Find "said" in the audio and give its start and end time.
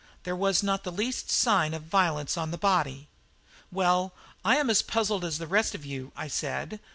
6.27-6.79